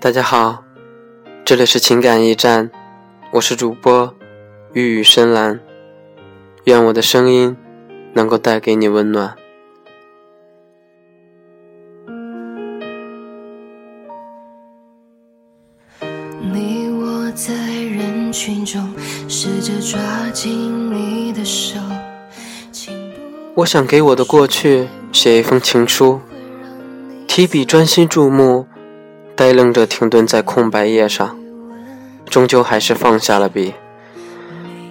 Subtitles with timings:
[0.00, 0.62] 大家好，
[1.44, 2.70] 这里是情感驿站，
[3.32, 4.14] 我是主播
[4.72, 5.58] 玉宇深蓝，
[6.66, 7.56] 愿我的声音
[8.12, 9.34] 能够带给你温暖。
[16.00, 18.88] 你我在人群中
[19.28, 19.98] 试着抓
[20.32, 21.80] 紧你的手，
[23.56, 26.20] 我想给我的过去写一封情书，
[27.26, 28.68] 提笔专心注目。
[29.38, 31.38] 呆愣着停顿在空白页上，
[32.28, 33.72] 终究还是放下了笔。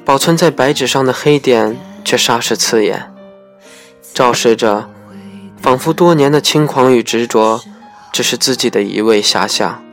[0.05, 3.11] 保存在白纸上的黑点却煞是刺眼，
[4.13, 4.89] 昭示着，
[5.61, 7.59] 仿佛多年的轻狂与执着，
[8.13, 9.83] 只是自己的一味遐想。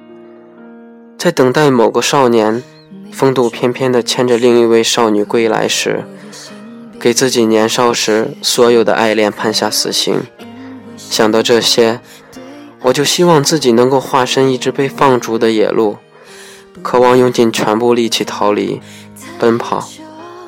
[1.19, 2.63] 在等待某个少年
[3.11, 6.05] 风度翩翩地牵着另一位少女归来时，
[7.01, 10.23] 给自己年少时所有的爱恋判下死刑。
[10.97, 11.99] 想到这些。
[12.85, 15.97] 我就希望自己能够化身一只被放逐的野鹿，
[16.83, 18.79] 渴望用尽全部力气逃离、
[19.39, 19.89] 奔跑、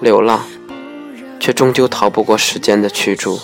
[0.03, 0.45] 流浪，
[1.41, 3.41] 却终究逃不过时间的驱逐。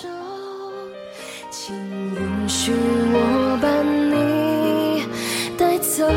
[1.49, 2.71] 请允许
[3.11, 5.07] 我把你
[5.57, 6.07] 带走，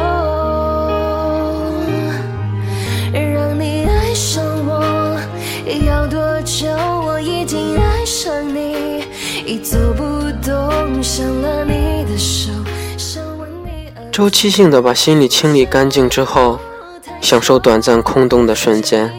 [3.10, 5.18] 让你爱上我。
[5.86, 6.68] 要多久？
[7.06, 9.02] 我已经爱上你，
[9.46, 10.02] 已走不
[10.46, 12.52] 动，伤了你的手。
[14.16, 16.58] 周期性的把心里清理干净之后，
[17.20, 19.12] 享受短暂空洞的瞬间，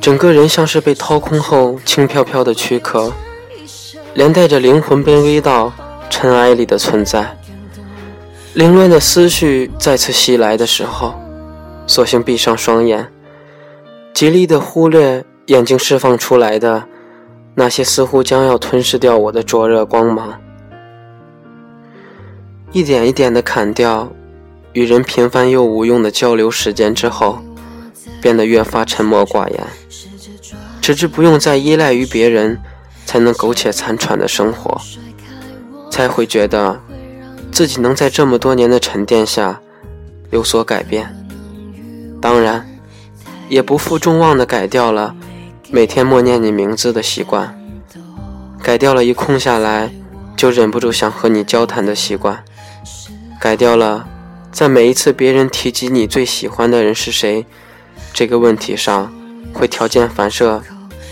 [0.00, 3.12] 整个人像是被掏空后轻飘飘的躯壳，
[4.14, 5.72] 连带着灵魂卑微到
[6.10, 7.38] 尘埃里的存在。
[8.54, 11.14] 凌乱的思绪再次袭来的时候，
[11.86, 13.06] 索性闭上双眼，
[14.12, 16.82] 极力的忽略眼睛释放出来的
[17.54, 20.36] 那些似乎将要吞噬掉我的灼热光芒。
[22.72, 24.12] 一点一点的砍掉
[24.74, 27.38] 与人平凡又无用的交流时间之后，
[28.20, 29.66] 变得越发沉默寡言，
[30.80, 32.60] 直至不用再依赖于别人
[33.06, 34.78] 才能苟且残喘的生活，
[35.90, 36.78] 才会觉得
[37.50, 39.60] 自己能在这么多年的沉淀下
[40.30, 41.12] 有所改变。
[42.20, 42.68] 当然，
[43.48, 45.16] 也不负众望的改掉了
[45.70, 47.58] 每天默念你名字的习惯，
[48.62, 49.90] 改掉了一空下来
[50.36, 52.44] 就忍不住想和你交谈的习惯。
[53.40, 54.06] 改掉了，
[54.50, 57.46] 在每一次别人提及你最喜欢的人是谁
[58.12, 59.12] 这个问题上，
[59.52, 60.62] 会条件反射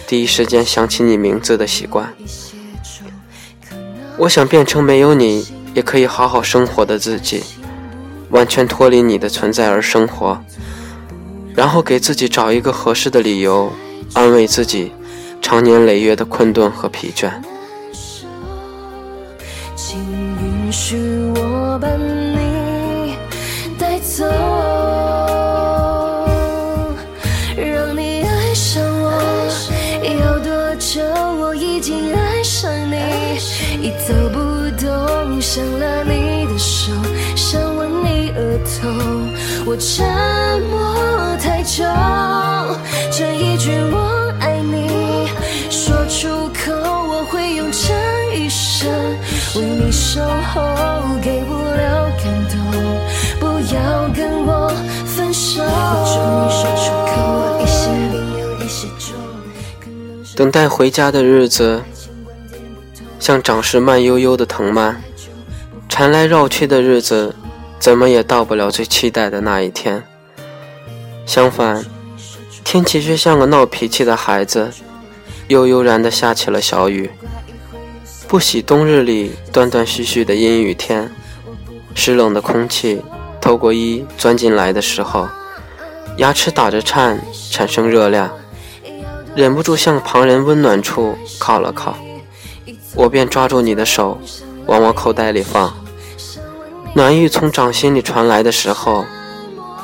[0.06, 2.12] 第一时间想起你名字的习惯。
[4.18, 7.44] 我想变成没有你也可以好好生活的自己，
[8.30, 10.40] 完全脱离你的存在而生活，
[11.54, 13.72] 然后给自己找一个合适的理由，
[14.14, 14.90] 安慰自己
[15.40, 17.30] 长年累月的困顿和疲倦。
[19.76, 20.96] 请允许
[21.36, 21.78] 我
[34.06, 34.38] 走不
[34.80, 36.92] 动，想拉你的手，
[37.34, 38.88] 想吻你额头。
[39.66, 40.06] 我沉
[40.70, 41.82] 默太久，
[43.10, 45.26] 这一句我爱你
[45.70, 48.88] 说出口，我会用这一生。
[49.56, 50.20] 为你守
[50.54, 50.62] 候，
[51.20, 52.56] 给不了感动，
[53.40, 54.70] 不要跟我
[55.04, 55.64] 分手。
[55.64, 57.10] 祝你说出口，
[57.42, 59.18] 我一些零又一些重
[60.36, 61.82] 等待回家的日子，
[63.26, 65.02] 像长势慢悠悠的藤蔓，
[65.88, 67.34] 缠来绕去的日子，
[67.76, 70.00] 怎么也到不了最期待的那一天。
[71.26, 71.84] 相反，
[72.62, 74.70] 天气却像个闹脾气的孩子，
[75.48, 77.10] 悠悠然地下起了小雨。
[78.28, 81.10] 不喜冬日里断断续续的阴雨天，
[81.96, 83.02] 湿冷的空气
[83.40, 85.26] 透过衣钻进来的时候，
[86.18, 87.20] 牙齿打着颤，
[87.50, 88.30] 产生热量，
[89.34, 91.96] 忍不住向旁人温暖处靠了靠，
[92.96, 94.18] 我便抓住你的手，
[94.66, 95.72] 往我口袋里放。
[96.94, 99.04] 暖意从掌心里传来的时候，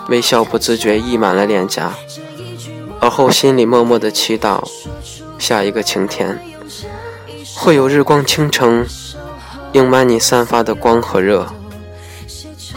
[0.08, 1.92] 微笑不自觉溢满了脸颊，
[3.00, 4.64] 而后心里默默的祈祷，
[5.38, 6.40] 下一个晴天。
[7.54, 8.86] 会有日光倾城，
[9.72, 11.46] 映满你散发的光和热。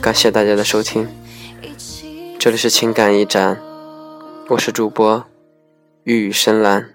[0.01, 1.07] 感谢大家的收听，
[2.37, 3.59] 这里是情感驿站，
[4.49, 5.23] 我是主播
[6.03, 6.94] 玉宇深蓝。